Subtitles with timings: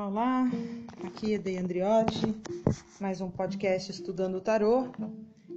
[0.00, 0.50] Olá, olá.
[1.04, 2.34] Aqui é Dei Andriotti,
[2.98, 4.88] mais um podcast Estudando o Tarô.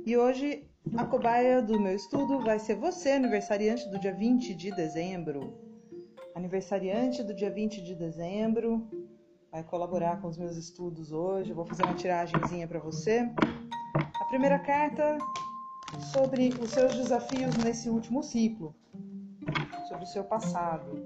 [0.05, 4.75] E hoje a cobaia do meu estudo vai ser você, aniversariante do dia 20 de
[4.75, 5.57] dezembro.
[6.35, 8.85] Aniversariante do dia 20 de dezembro,
[9.49, 11.51] vai colaborar com os meus estudos hoje.
[11.51, 13.31] Eu vou fazer uma tiragenzinha para você.
[13.95, 15.17] A primeira carta
[16.11, 18.75] sobre os seus desafios nesse último ciclo,
[19.87, 21.01] sobre o seu passado.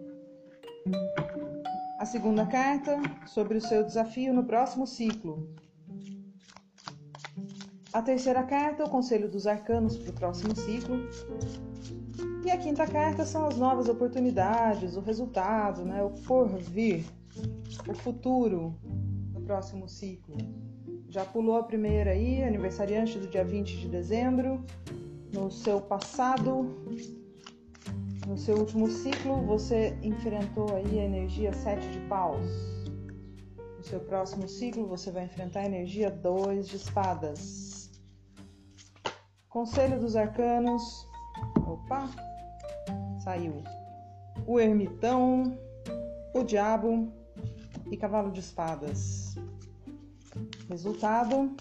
[1.97, 5.49] A segunda carta sobre o seu desafio no próximo ciclo.
[7.91, 10.95] A terceira carta, o conselho dos arcanos para o próximo ciclo.
[12.45, 17.03] E a quinta carta são as novas oportunidades, o resultado, né, o porvir,
[17.89, 18.75] o futuro
[19.33, 20.37] no próximo ciclo.
[21.09, 24.63] Já pulou a primeira aí, aniversariante do dia 20 de dezembro.
[25.33, 26.75] No seu passado,
[28.27, 32.45] no seu último ciclo, você enfrentou aí a energia 7 de paus.
[33.77, 37.89] No seu próximo ciclo, você vai enfrentar a energia 2 de espadas.
[39.47, 41.07] Conselho dos arcanos.
[41.65, 42.09] Opa!
[43.23, 43.63] Saiu.
[44.45, 45.57] O ermitão,
[46.33, 47.09] o diabo
[47.89, 49.35] e cavalo de espadas.
[50.67, 51.55] Resultado.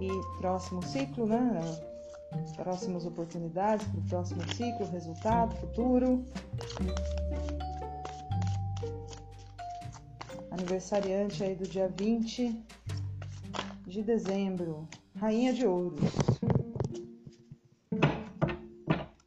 [0.00, 1.91] E próximo ciclo, né?
[2.56, 6.24] Próximas oportunidades para o próximo ciclo, resultado, futuro.
[10.50, 12.62] Aniversariante aí do dia 20
[13.86, 16.00] de dezembro, Rainha de Ouros.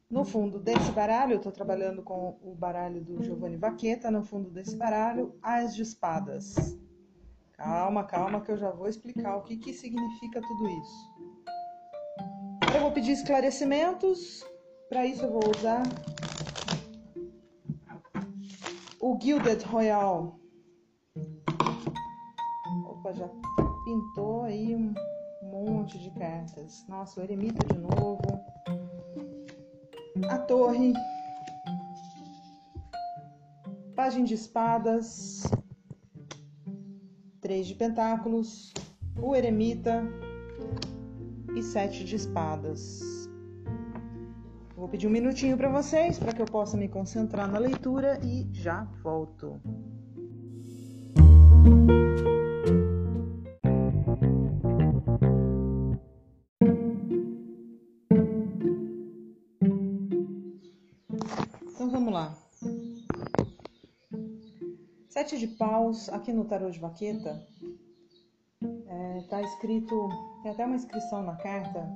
[0.09, 4.09] No fundo desse baralho, eu estou trabalhando com o baralho do Giovanni Vaqueta.
[4.09, 6.55] No fundo desse baralho, As de Espadas.
[7.57, 11.14] Calma, calma, que eu já vou explicar o que, que significa tudo isso.
[12.95, 14.41] Pedir esclarecimentos.
[14.87, 15.83] Para isso eu vou usar
[19.01, 20.39] o Gilded Royal.
[22.87, 23.27] Opa, já
[23.83, 24.93] pintou aí um
[25.43, 26.85] monte de cartas.
[26.87, 28.21] Nossa, o eremita de novo.
[30.29, 30.93] A torre.
[33.93, 35.43] Página de espadas.
[37.41, 38.73] Três de pentáculos.
[39.21, 40.01] O eremita
[41.55, 43.01] e sete de espadas.
[44.75, 48.47] Vou pedir um minutinho para vocês para que eu possa me concentrar na leitura e
[48.51, 49.59] já volto.
[61.73, 62.37] Então vamos lá.
[65.09, 67.41] Sete de paus aqui no tarô de vaqueta
[69.25, 70.09] está escrito,
[70.45, 71.91] tem até uma inscrição na carta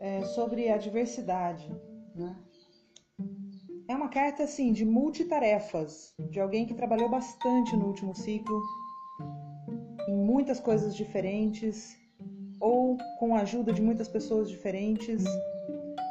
[0.00, 1.70] é, sobre a diversidade.
[2.12, 2.36] Né?
[3.86, 8.60] É uma carta assim de multitarefas, de alguém que trabalhou bastante no último ciclo,
[10.08, 11.96] em muitas coisas diferentes,
[12.58, 15.24] ou com a ajuda de muitas pessoas diferentes.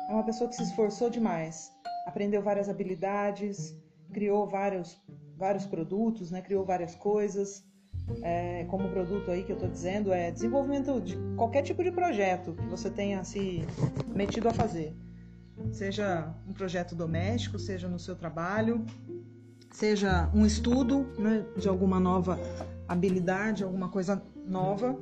[0.07, 1.69] É uma pessoa que se esforçou demais,
[2.07, 3.75] aprendeu várias habilidades,
[4.13, 4.97] criou vários,
[5.35, 6.41] vários produtos, né?
[6.41, 7.69] criou várias coisas
[8.21, 12.53] é, como produto aí que eu estou dizendo é desenvolvimento de qualquer tipo de projeto
[12.53, 13.65] que você tenha se
[14.13, 14.95] metido a fazer.
[15.71, 18.85] Seja um projeto doméstico, seja no seu trabalho,
[19.71, 22.39] seja um estudo né, de alguma nova
[22.87, 24.97] habilidade, alguma coisa nova.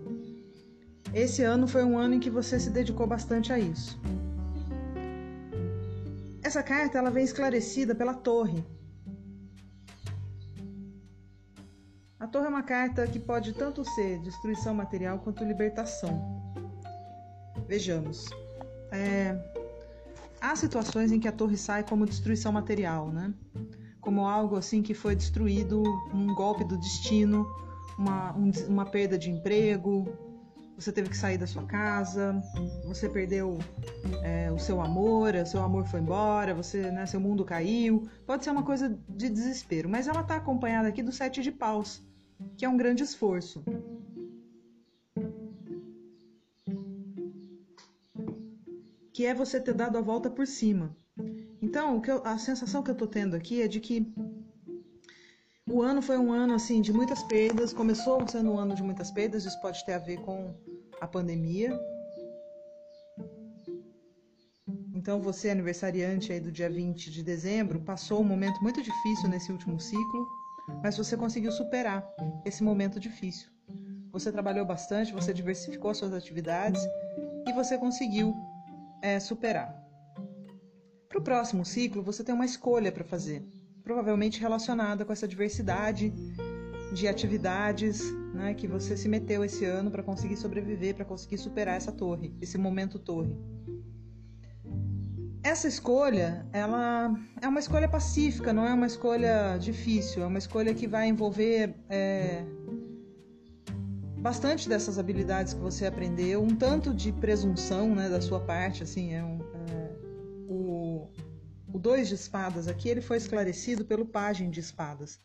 [1.13, 3.99] Esse ano foi um ano em que você se dedicou bastante a isso.
[6.43, 8.63] Essa carta ela vem esclarecida pela torre,
[12.29, 16.53] torre é uma carta que pode tanto ser destruição material quanto libertação.
[17.67, 18.25] Vejamos.
[18.91, 19.37] É,
[20.39, 23.33] há situações em que a torre sai como destruição material, né?
[23.99, 27.45] Como algo assim que foi destruído, um golpe do destino,
[27.97, 30.07] uma, um, uma perda de emprego,
[30.79, 32.41] você teve que sair da sua casa,
[32.85, 33.59] você perdeu
[34.23, 38.07] é, o seu amor, o seu amor foi embora, você, né, seu mundo caiu.
[38.25, 42.01] Pode ser uma coisa de desespero, mas ela está acompanhada aqui do sete de paus,
[42.57, 43.63] que é um grande esforço.
[49.13, 50.95] Que é você ter dado a volta por cima.
[51.61, 54.13] Então, eu, a sensação que eu tô tendo aqui é de que
[55.69, 57.73] o ano foi um ano assim de muitas perdas.
[57.73, 60.53] Começou sendo um ano de muitas perdas, isso pode ter a ver com
[61.01, 61.77] a pandemia.
[64.93, 69.51] Então, você, aniversariante aí do dia 20 de dezembro, passou um momento muito difícil nesse
[69.51, 70.27] último ciclo
[70.81, 72.07] mas você conseguiu superar
[72.45, 73.49] esse momento difícil.
[74.11, 76.81] Você trabalhou bastante, você diversificou suas atividades
[77.47, 78.35] e você conseguiu
[79.01, 79.75] é, superar.
[81.07, 83.43] Para o próximo ciclo, você tem uma escolha para fazer.
[83.83, 86.13] provavelmente relacionada com essa diversidade
[86.93, 91.75] de atividades né, que você se meteu esse ano para conseguir sobreviver, para conseguir superar
[91.75, 93.35] essa torre, esse momento torre.
[95.41, 100.73] Essa escolha, ela é uma escolha pacífica, não é uma escolha difícil, é uma escolha
[100.73, 102.43] que vai envolver é,
[104.17, 109.13] bastante dessas habilidades que você aprendeu, um tanto de presunção né, da sua parte, assim,
[109.13, 109.39] é, um,
[109.69, 109.91] é
[110.49, 111.07] o,
[111.73, 115.21] o dois de espadas aqui, ele foi esclarecido pelo pajem de espadas.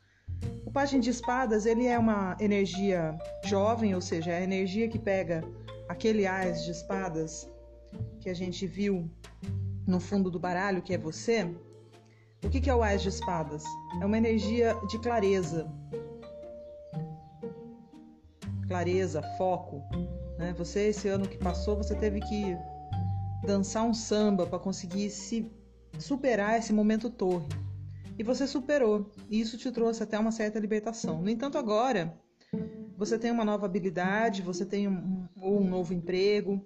[0.64, 4.98] O pajem de espadas, ele é uma energia jovem, ou seja, é a energia que
[4.98, 5.42] pega
[5.88, 7.48] aquele ás de espadas
[8.20, 9.10] que a gente viu
[9.86, 11.54] no fundo do baralho, que é você.
[12.42, 13.64] O que é o ás de espadas?
[14.00, 15.66] É uma energia de clareza,
[18.68, 19.82] clareza, foco.
[20.38, 20.52] Né?
[20.58, 22.56] Você, esse ano que passou, você teve que
[23.46, 25.50] dançar um samba para conseguir se
[25.98, 27.48] superar esse momento torre.
[28.18, 29.10] E você superou.
[29.28, 31.22] E isso te trouxe até uma certa libertação.
[31.22, 32.18] No entanto, agora
[32.96, 36.64] você tem uma nova habilidade, você tem um, um novo emprego,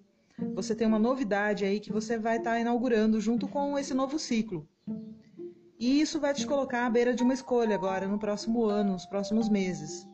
[0.55, 4.19] você tem uma novidade aí que você vai estar tá inaugurando junto com esse novo
[4.19, 4.69] ciclo.
[5.79, 9.06] E isso vai te colocar à beira de uma escolha agora, no próximo ano, nos
[9.06, 10.06] próximos meses.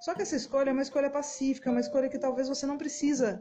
[0.00, 3.40] Só que essa escolha é uma escolha pacífica, uma escolha que talvez você não precisa,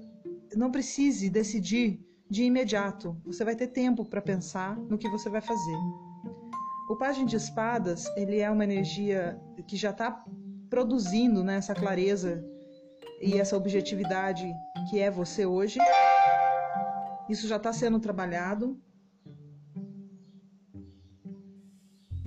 [0.55, 1.99] não precise decidir
[2.29, 3.19] de imediato.
[3.25, 5.77] Você vai ter tempo para pensar no que você vai fazer.
[6.89, 10.23] O Pagem de Espadas, ele é uma energia que já está
[10.69, 12.43] produzindo né, essa clareza
[13.21, 14.47] e essa objetividade
[14.89, 15.79] que é você hoje.
[17.29, 18.79] Isso já está sendo trabalhado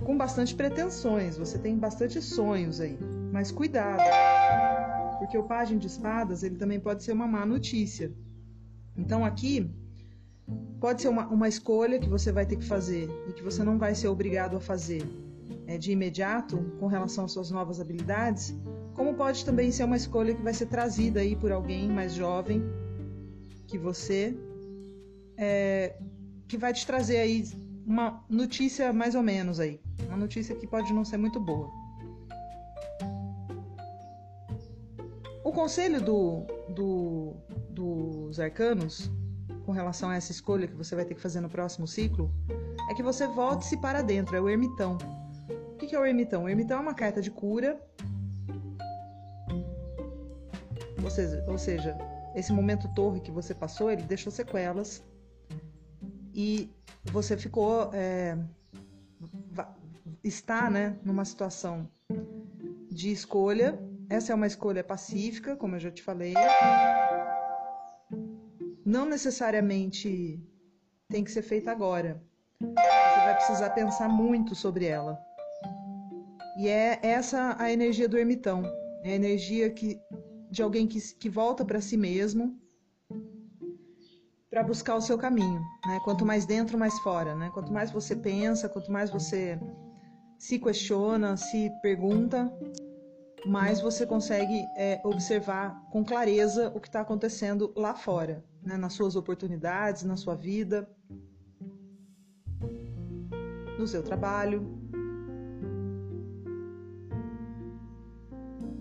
[0.03, 1.37] com bastante pretensões.
[1.37, 2.97] Você tem bastante sonhos aí.
[3.31, 4.01] Mas cuidado,
[5.19, 8.11] porque o pajem de espadas ele também pode ser uma má notícia.
[8.97, 9.71] Então aqui
[10.79, 13.77] pode ser uma, uma escolha que você vai ter que fazer e que você não
[13.77, 15.03] vai ser obrigado a fazer
[15.67, 18.55] é, de imediato com relação às suas novas habilidades,
[18.95, 22.63] como pode também ser uma escolha que vai ser trazida aí por alguém mais jovem
[23.67, 24.35] que você,
[25.39, 25.95] é,
[26.49, 27.45] que vai te trazer aí
[27.87, 31.71] uma notícia mais ou menos aí, uma notícia que pode não ser muito boa.
[35.43, 36.45] O conselho do,
[36.75, 37.33] do,
[37.69, 39.09] dos arcanos
[39.65, 42.29] com relação a essa escolha que você vai ter que fazer no próximo ciclo
[42.91, 44.97] é que você volte-se para dentro, é o ermitão.
[45.73, 46.43] O que é o ermitão?
[46.43, 47.81] O ermitão é uma carta de cura.
[51.01, 51.97] Ou seja, ou seja,
[52.35, 55.03] esse momento torre que você passou, ele deixou sequelas
[56.39, 56.69] e
[57.11, 58.37] você ficou é,
[60.23, 61.89] está né, numa situação
[62.89, 63.77] de escolha
[64.09, 66.33] essa é uma escolha pacífica, como eu já te falei.
[68.83, 70.43] Não necessariamente
[71.07, 72.19] tem que ser feita agora.
[72.59, 75.15] Você vai precisar pensar muito sobre ela.
[76.57, 78.63] E é essa a energia do ermitão.
[79.03, 80.01] É a energia que,
[80.49, 82.59] de alguém que, que volta para si mesmo
[84.59, 85.61] para buscar o seu caminho.
[85.85, 86.01] Né?
[86.03, 87.33] Quanto mais dentro, mais fora.
[87.33, 87.49] Né?
[87.53, 89.57] Quanto mais você pensa, quanto mais você
[90.37, 92.51] se questiona, se pergunta,
[93.45, 98.75] mais você consegue é, observar com clareza o que está acontecendo lá fora, né?
[98.75, 100.89] nas suas oportunidades, na sua vida,
[103.77, 104.77] no seu trabalho.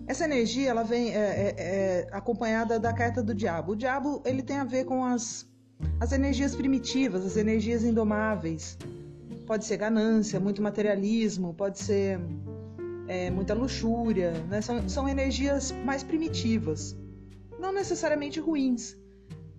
[0.09, 3.73] Essa energia ela vem é, é, é, acompanhada da carta do diabo.
[3.73, 5.48] O diabo ele tem a ver com as,
[6.01, 8.79] as energias primitivas, as energias indomáveis.
[9.47, 12.21] Pode ser ganância, muito materialismo, pode ser
[13.09, 14.61] é, muita luxúria, né?
[14.61, 16.97] são, são energias mais primitivas,
[17.59, 18.97] não necessariamente ruins.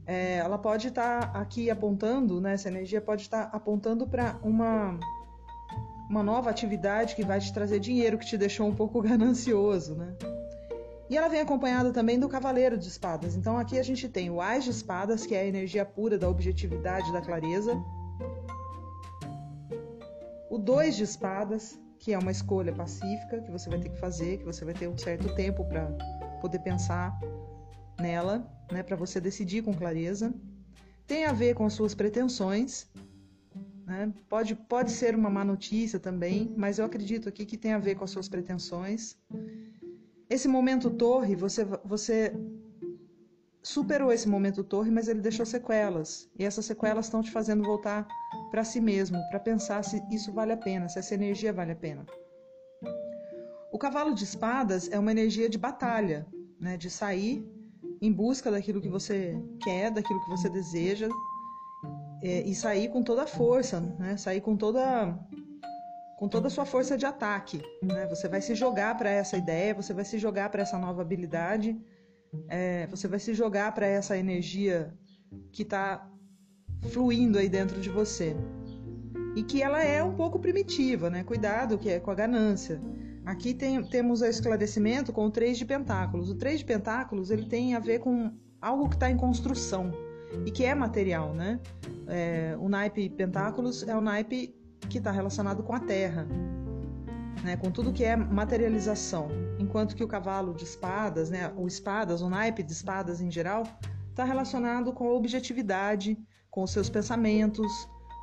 [0.06, 2.54] É, ela pode estar tá aqui apontando, né?
[2.54, 5.00] essa energia pode estar tá apontando para uma,
[6.10, 9.96] uma nova atividade que vai te trazer dinheiro, que te deixou um pouco ganancioso.
[9.96, 10.16] Né?
[11.10, 13.36] E ela vem acompanhada também do Cavaleiro de Espadas.
[13.36, 16.30] Então aqui a gente tem o Ás de Espadas, que é a energia pura da
[16.30, 17.74] objetividade, da clareza.
[20.50, 24.38] O Dois de Espadas, que é uma escolha pacífica que você vai ter que fazer,
[24.38, 25.88] que você vai ter um certo tempo para
[26.42, 27.20] poder pensar
[28.00, 30.34] nela, né, para você decidir com clareza.
[31.08, 32.88] Tem a ver com as suas pretensões,
[33.90, 34.14] né?
[34.30, 37.96] Pode, pode ser uma má notícia também, mas eu acredito aqui que tem a ver
[37.96, 39.18] com as suas pretensões.
[40.30, 42.32] Esse momento torre, você, você
[43.64, 46.30] superou esse momento torre, mas ele deixou sequelas.
[46.38, 48.08] E essas sequelas estão te fazendo voltar
[48.52, 51.76] para si mesmo, para pensar se isso vale a pena, se essa energia vale a
[51.76, 52.06] pena.
[53.72, 56.28] O cavalo de espadas é uma energia de batalha,
[56.60, 57.44] né, de sair
[58.02, 61.10] em busca daquilo que você quer, daquilo que você deseja,
[62.24, 65.18] é, e sair com toda a força, né, sair com toda
[66.20, 67.62] com toda a sua força de ataque.
[67.82, 68.06] Né?
[68.08, 71.80] Você vai se jogar para essa ideia, você vai se jogar para essa nova habilidade,
[72.50, 74.94] é, você vai se jogar para essa energia
[75.50, 76.06] que está
[76.90, 78.36] fluindo aí dentro de você.
[79.34, 81.24] E que ela é um pouco primitiva, né?
[81.24, 82.82] Cuidado que é com a ganância.
[83.26, 86.30] Aqui tem, temos o esclarecimento com o três de pentáculos.
[86.30, 89.94] O três de pentáculos ele tem a ver com algo que está em construção
[90.46, 91.62] e que é material, né?
[92.08, 96.28] É, o naipe pentáculos é o naipe que está relacionado com a terra,
[97.44, 97.58] né?
[97.58, 99.28] Com tudo que é materialização.
[99.60, 101.52] Enquanto que o cavalo de espadas, né?
[101.56, 103.64] O espadas, o naipe de espadas em geral,
[104.10, 106.18] está relacionado com a objetividade,
[106.50, 107.72] com os seus pensamentos,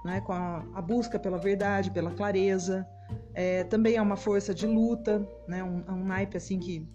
[0.04, 0.20] né?
[0.20, 2.86] Com a, a busca pela verdade, pela clareza.
[3.34, 5.62] É, também é uma força de luta, né?
[5.62, 6.88] Um, um naipe assim que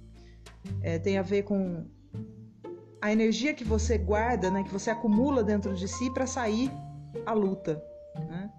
[0.81, 1.85] é, tem a ver com
[3.01, 6.71] a energia que você guarda, né, que você acumula dentro de si para sair
[7.25, 7.83] à luta.
[8.15, 8.51] Né?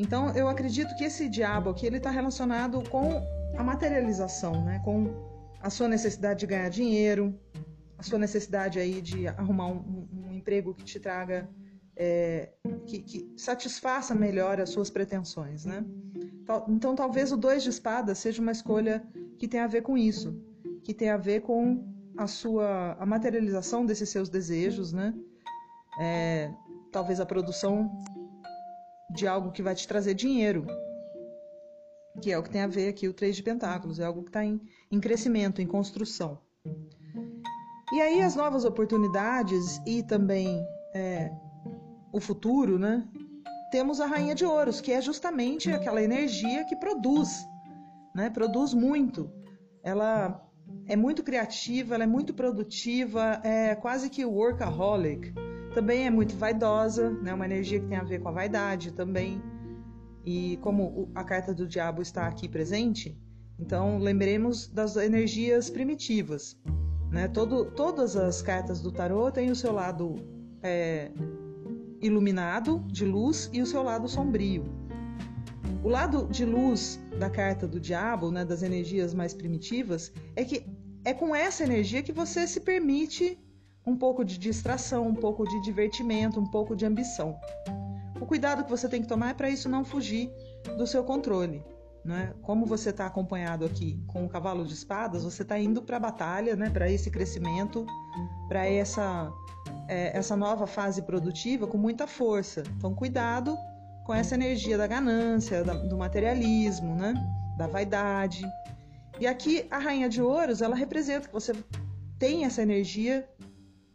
[0.00, 3.22] Então eu acredito que esse diabo aqui ele está relacionado com
[3.54, 5.12] a materialização, né, com
[5.60, 7.38] a sua necessidade de ganhar dinheiro,
[7.98, 11.46] a sua necessidade aí de arrumar um, um emprego que te traga,
[11.94, 12.48] é,
[12.86, 15.84] que, que, satisfaça melhor as suas pretensões, né?
[16.66, 19.06] Então talvez o dois de espadas seja uma escolha
[19.38, 20.34] que tem a ver com isso,
[20.82, 25.12] que tem a ver com a sua a materialização desses seus desejos, né?
[26.00, 26.50] É,
[26.90, 27.90] talvez a produção
[29.14, 30.66] de algo que vai te trazer dinheiro,
[32.20, 34.28] que é o que tem a ver aqui o três de pentáculos, é algo que
[34.28, 36.38] está em, em crescimento, em construção.
[37.92, 40.64] E aí as novas oportunidades e também
[40.94, 41.30] é,
[42.12, 43.06] o futuro, né?
[43.72, 47.44] Temos a rainha de ouros, que é justamente aquela energia que produz,
[48.14, 48.30] né?
[48.30, 49.30] Produz muito.
[49.82, 50.40] Ela
[50.86, 55.32] é muito criativa, ela é muito produtiva, é quase que workaholic.
[55.74, 57.32] Também é muito vaidosa, né?
[57.32, 59.42] Uma energia que tem a ver com a vaidade também.
[60.24, 63.16] E como a carta do diabo está aqui presente,
[63.58, 66.58] então lembremos das energias primitivas.
[67.10, 67.28] Né?
[67.28, 70.16] Todo, todas as cartas do tarô têm o seu lado
[70.62, 71.10] é,
[72.00, 74.64] iluminado, de luz, e o seu lado sombrio.
[75.82, 80.64] O lado de luz da carta do diabo, né, das energias mais primitivas, é que
[81.04, 83.38] é com essa energia que você se permite
[83.86, 87.38] um pouco de distração, um pouco de divertimento, um pouco de ambição.
[88.20, 90.30] O cuidado que você tem que tomar é para isso não fugir
[90.76, 91.64] do seu controle.
[92.04, 92.32] Né?
[92.42, 96.00] Como você está acompanhado aqui com o cavalo de espadas, você está indo para a
[96.00, 96.70] batalha, né?
[96.70, 97.86] para esse crescimento,
[98.48, 99.30] para essa,
[99.88, 102.62] é, essa nova fase produtiva com muita força.
[102.76, 103.56] Então, cuidado
[104.04, 107.14] com essa energia da ganância, da, do materialismo, né?
[107.58, 108.42] da vaidade.
[109.18, 111.52] E aqui a rainha de ouros, ela representa que você
[112.18, 113.28] tem essa energia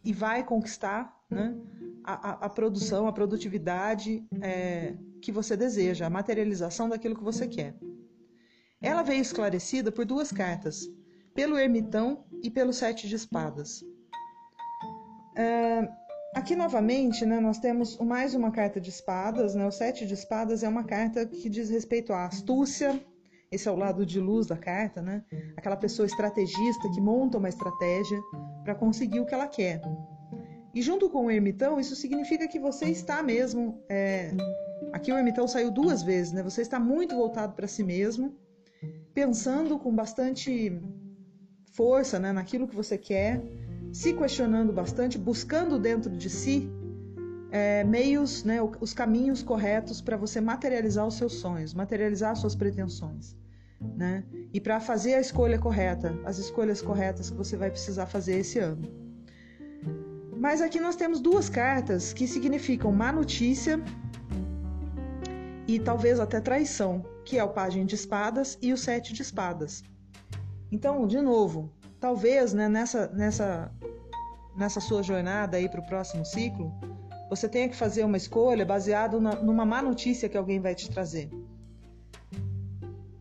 [0.06, 1.56] e vai conquistar né?
[2.04, 7.76] a, a, produção, a produtividade é, que você deseja, a materialização daquilo que você quer.
[8.80, 10.88] Ela veio esclarecida por duas cartas,
[11.34, 13.84] pelo ermitão e pelo sete de espadas.
[15.36, 15.90] É,
[16.36, 19.66] Aqui novamente, né, nós temos mais uma carta de espadas, né?
[19.66, 23.02] O sete de espadas é uma carta que diz respeito à astúcia.
[23.50, 25.24] Esse é o lado de luz da carta, né?
[25.56, 28.20] Aquela pessoa estrategista que monta uma estratégia
[28.66, 29.80] para conseguir o que ela quer.
[30.74, 33.82] E junto com o ermitão, isso significa que você está mesmo.
[33.88, 34.32] É...
[34.92, 36.44] Aqui o ermitão saiu duas vezes, né?
[36.44, 38.38] Você está muito voltado para si mesmo,
[39.14, 40.78] pensando com bastante
[41.74, 43.42] força né, naquilo que você quer
[43.94, 46.70] se questionando bastante, buscando dentro de si
[47.52, 52.56] é, meios, né, os caminhos corretos para você materializar os seus sonhos, materializar as suas
[52.56, 53.36] pretensões.
[53.80, 54.24] Né?
[54.54, 58.60] E para fazer a escolha correta, as escolhas corretas que você vai precisar fazer esse
[58.60, 58.88] ano.
[60.38, 63.82] Mas aqui nós temos duas cartas que significam má notícia
[65.68, 69.84] e talvez até traição, que é o Pagem de Espadas e o Sete de Espadas.
[70.72, 73.72] Então, de novo, talvez né, nessa, nessa,
[74.56, 76.72] nessa sua jornada aí para o próximo ciclo,
[77.30, 81.30] você tenha que fazer uma escolha baseada numa má notícia que alguém vai te trazer.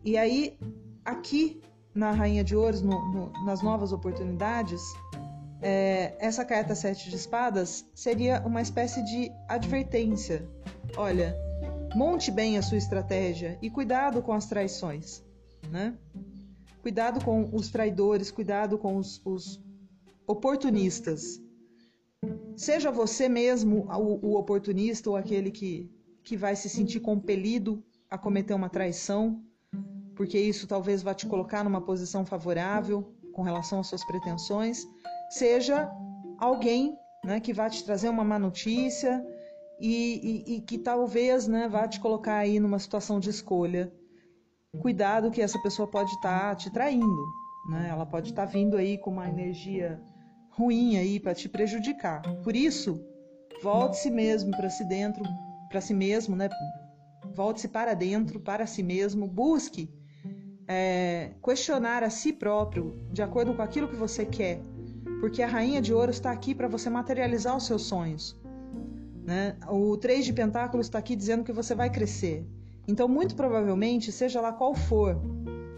[0.05, 0.55] E aí,
[1.03, 1.59] aqui
[1.95, 4.79] na Rainha de Ouros, no, no, nas novas oportunidades,
[5.63, 10.47] é, essa carta Sete de Espadas seria uma espécie de advertência.
[10.95, 11.35] Olha,
[11.95, 15.23] monte bem a sua estratégia e cuidado com as traições,
[15.71, 15.97] né?
[16.83, 19.59] Cuidado com os traidores, cuidado com os, os
[20.27, 21.41] oportunistas.
[22.55, 25.91] Seja você mesmo o, o, oportunista ou aquele que,
[26.23, 29.43] que vai se sentir compelido a cometer uma traição,
[30.15, 34.85] porque isso talvez vá te colocar numa posição favorável com relação às suas pretensões.
[35.29, 35.91] Seja
[36.39, 39.25] alguém né, que vai te trazer uma má notícia
[39.79, 43.91] e, e, e que talvez né, vá te colocar aí numa situação de escolha
[44.75, 47.25] cuidado que essa pessoa pode estar tá te traindo,
[47.69, 47.87] né?
[47.89, 50.01] Ela pode estar tá vindo aí com uma energia
[50.51, 52.21] ruim aí para te prejudicar.
[52.43, 53.01] Por isso,
[53.63, 55.23] volte-se mesmo para si dentro,
[55.69, 56.49] para si mesmo, né?
[57.33, 59.89] Volte-se para dentro, para si mesmo, busque
[60.67, 64.61] é, questionar a si próprio de acordo com aquilo que você quer,
[65.19, 68.35] porque a Rainha de Ouro está aqui para você materializar os seus sonhos.
[69.23, 69.55] Né?
[69.69, 72.45] O Três de Pentáculos está aqui dizendo que você vai crescer.
[72.87, 75.19] Então, muito provavelmente, seja lá qual for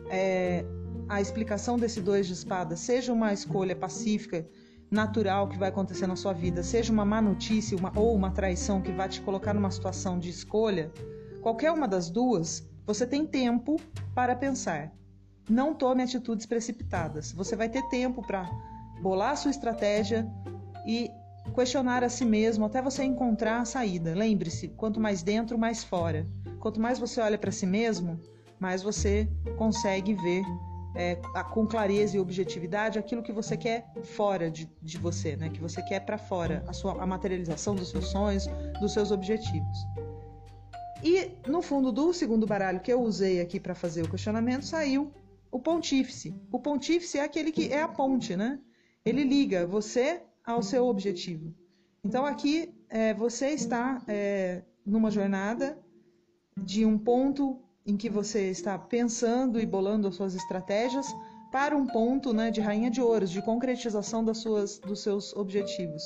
[0.09, 0.65] é,
[1.07, 4.45] a explicação desse dois de espadas, seja uma escolha pacífica,
[4.89, 8.81] natural que vai acontecer na sua vida, seja uma má notícia uma, ou uma traição
[8.81, 10.91] que vai te colocar numa situação de escolha,
[11.41, 13.75] qualquer uma das duas, você tem tempo
[14.15, 14.93] para pensar.
[15.49, 17.33] Não tome atitudes precipitadas.
[17.33, 18.49] Você vai ter tempo para
[19.01, 20.25] bolar sua estratégia
[20.87, 21.11] e
[21.53, 24.15] questionar a si mesmo até você encontrar a saída.
[24.15, 26.25] Lembre-se, quanto mais dentro, mais fora.
[26.61, 28.19] Quanto mais você olha para si mesmo,
[28.57, 30.43] mais você consegue ver
[30.95, 31.15] é,
[31.51, 35.49] com clareza e objetividade aquilo que você quer fora de, de você, né?
[35.49, 38.47] que você quer para fora, a, sua, a materialização dos seus sonhos,
[38.79, 39.77] dos seus objetivos.
[41.03, 45.11] E no fundo do segundo baralho que eu usei aqui para fazer o questionamento saiu
[45.51, 46.35] o pontífice.
[46.51, 48.59] O pontífice é aquele que é a ponte, né?
[49.05, 51.53] Ele liga você ao seu objetivo.
[52.03, 55.77] Então aqui é, você está é, numa jornada
[56.57, 61.07] de um ponto em que você está pensando e bolando as suas estratégias
[61.51, 66.03] para um ponto né, de rainha de ouros, de concretização das suas, dos seus objetivos.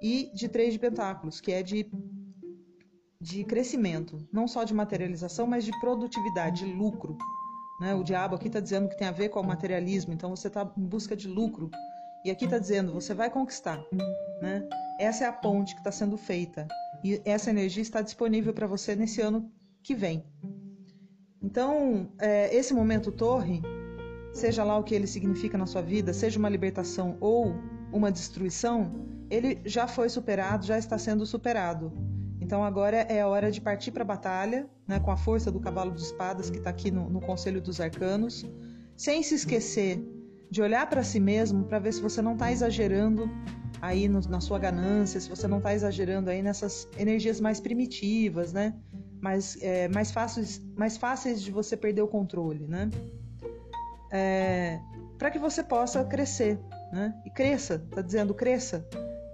[0.00, 1.88] E de três de pentáculos, que é de,
[3.22, 7.16] de crescimento, não só de materialização, mas de produtividade, de lucro.
[7.80, 7.94] Né?
[7.94, 10.68] O diabo aqui está dizendo que tem a ver com o materialismo, então você está
[10.76, 11.70] em busca de lucro.
[12.24, 13.80] E aqui está dizendo, você vai conquistar.
[14.40, 14.68] Né?
[14.98, 16.66] Essa é a ponte que está sendo feita.
[17.04, 19.48] E essa energia está disponível para você nesse ano
[19.84, 20.24] que vem.
[21.40, 23.62] Então, é, esse momento torre,
[24.32, 27.54] seja lá o que ele significa na sua vida, seja uma libertação ou
[27.92, 31.92] uma destruição, ele já foi superado, já está sendo superado.
[32.52, 35.58] Então agora é a hora de partir para a batalha, né, com a força do
[35.58, 38.44] cavalo de espadas que está aqui no, no Conselho dos Arcanos,
[38.94, 39.98] sem se esquecer
[40.50, 43.26] de olhar para si mesmo para ver se você não está exagerando
[43.80, 48.52] aí no, na sua ganância, se você não está exagerando aí nessas energias mais primitivas,
[48.52, 48.74] né?
[49.18, 52.90] mais, é, mais, fáceis, mais fáceis de você perder o controle, né?
[54.12, 54.78] É,
[55.16, 56.60] para que você possa crescer,
[56.92, 57.18] né?
[57.24, 58.86] E cresça, tá dizendo cresça.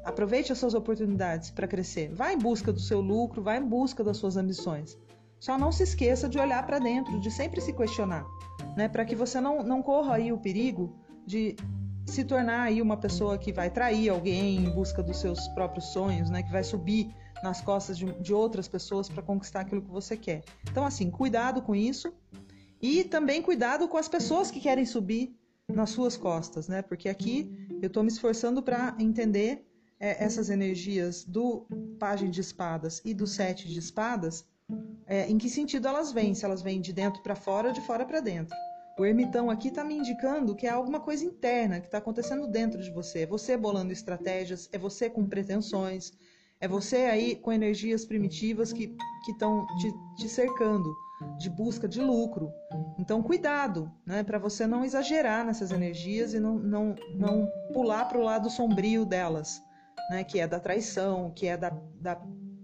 [0.09, 2.09] Aproveite as suas oportunidades para crescer.
[2.15, 4.97] Vá em busca do seu lucro, vá em busca das suas ambições.
[5.39, 8.25] Só não se esqueça de olhar para dentro, de sempre se questionar,
[8.75, 8.89] né?
[8.89, 11.55] Para que você não, não corra aí o perigo de
[12.07, 16.31] se tornar aí uma pessoa que vai trair alguém em busca dos seus próprios sonhos,
[16.31, 16.43] né?
[16.43, 20.43] Que vai subir nas costas de, de outras pessoas para conquistar aquilo que você quer.
[20.71, 22.11] Então, assim, cuidado com isso
[22.81, 25.37] e também cuidado com as pessoas que querem subir
[25.69, 26.81] nas suas costas, né?
[26.81, 29.68] Porque aqui eu estou me esforçando para entender
[30.01, 31.67] é, essas energias do
[31.99, 34.45] Pagem de Espadas e do Sete de Espadas,
[35.07, 36.35] é, em que sentido elas vêm?
[36.35, 38.55] Se elas vêm de dentro para fora ou de fora para dentro.
[38.99, 42.83] O ermitão aqui está me indicando que é alguma coisa interna que está acontecendo dentro
[42.83, 43.21] de você.
[43.21, 46.13] É você bolando estratégias, é você com pretensões,
[46.61, 48.97] é você aí com energias primitivas que
[49.29, 50.93] estão te, te cercando,
[51.39, 52.51] de busca de lucro.
[52.99, 58.19] Então, cuidado, né, para você não exagerar nessas energias e não, não, não pular para
[58.19, 59.63] o lado sombrio delas,
[60.11, 62.21] né, que é da traição, que é da, da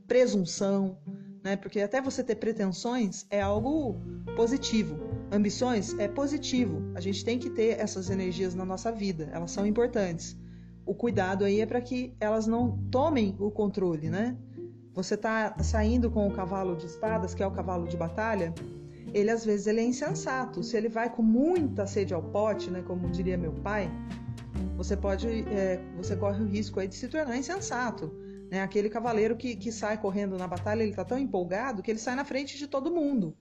[0.06, 0.98] presunção,
[1.42, 4.00] né, porque até você ter pretensões é algo
[4.36, 4.98] positivo.
[5.32, 6.92] Ambições é positivo.
[6.94, 10.36] A gente tem que ter essas energias na nossa vida, elas são importantes
[10.86, 14.36] o cuidado aí é para que elas não tomem o controle, né?
[14.92, 18.54] Você tá saindo com o cavalo de espadas, que é o cavalo de batalha,
[19.12, 20.62] ele às vezes ele é insensato.
[20.62, 23.90] Se ele vai com muita sede ao pote, né, como diria meu pai,
[24.76, 28.12] você pode, é, você corre o risco aí de se tornar insensato.
[28.50, 28.62] Né?
[28.62, 32.14] Aquele cavaleiro que, que sai correndo na batalha, ele está tão empolgado que ele sai
[32.14, 33.36] na frente de todo mundo.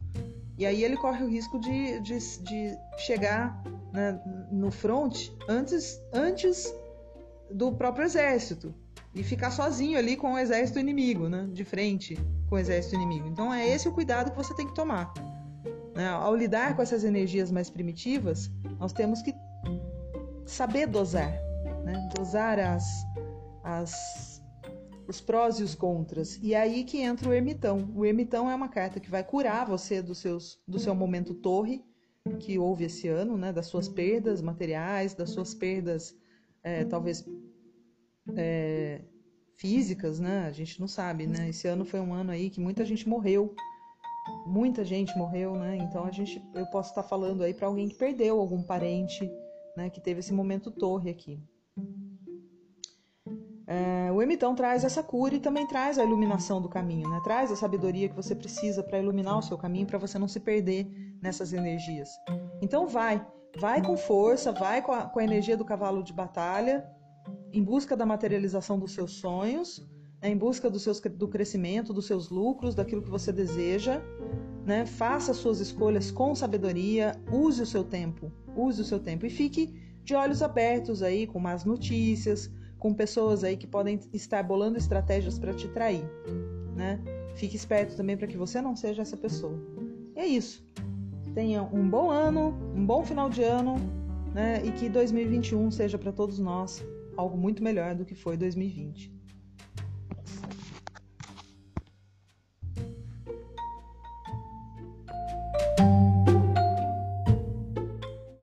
[0.58, 4.20] E aí ele corre o risco de, de, de chegar né,
[4.52, 6.74] no front antes, antes
[7.52, 8.74] do próprio exército
[9.16, 11.48] e ficar sozinho ali com o exército inimigo, né?
[11.52, 12.18] De frente
[12.50, 13.28] com o exército inimigo.
[13.28, 15.14] Então é esse o cuidado que você tem que tomar.
[15.96, 16.08] Né?
[16.08, 18.50] Ao lidar com essas energias mais primitivas,
[18.80, 19.34] nós temos que
[20.46, 21.32] saber dosar,
[21.84, 22.10] né?
[22.16, 22.86] Dosar as,
[23.64, 24.42] as,
[25.08, 26.38] os prós e os contras.
[26.42, 27.92] E é aí que entra o ermitão.
[27.96, 31.84] O ermitão é uma carta que vai curar você dos seus, do seu momento torre
[32.40, 33.52] que houve esse ano, né?
[33.52, 36.16] Das suas perdas materiais, das suas perdas
[36.64, 37.26] é, talvez
[38.36, 39.02] é,
[39.58, 40.46] físicas, né?
[40.48, 41.50] A gente não sabe, né?
[41.50, 43.54] Esse ano foi um ano aí que muita gente morreu
[44.46, 45.78] muita gente morreu, né?
[45.78, 49.30] Então a gente, eu posso estar falando aí para alguém que perdeu algum parente,
[49.76, 49.90] né?
[49.90, 51.42] Que teve esse momento torre aqui.
[53.66, 57.22] É, o emitão traz essa cura e também traz a iluminação do caminho, né?
[57.24, 60.40] Traz a sabedoria que você precisa para iluminar o seu caminho, para você não se
[60.40, 60.86] perder
[61.22, 62.10] nessas energias.
[62.62, 63.26] Então vai,
[63.58, 66.86] vai com força, vai com a, com a energia do cavalo de batalha,
[67.54, 69.80] em busca da materialização dos seus sonhos,
[70.22, 70.30] né?
[70.30, 74.02] em busca do, seus, do crescimento, dos seus lucros, daquilo que você deseja.
[74.66, 74.86] Né?
[74.86, 79.74] Faça suas escolhas com sabedoria, use o seu tempo, use o seu tempo e fique
[80.04, 85.40] de olhos abertos aí com más notícias, com pessoas aí que podem estar bolando estratégias
[85.40, 86.04] para te trair,
[86.76, 87.00] né?
[87.36, 89.58] Fique esperto também para que você não seja essa pessoa.
[90.16, 90.66] E é isso.
[91.34, 93.76] Tenha um bom ano, um bom final de ano,
[94.34, 94.62] né?
[94.66, 96.84] E que 2021 seja para todos nós
[97.16, 99.23] algo muito melhor do que foi 2020.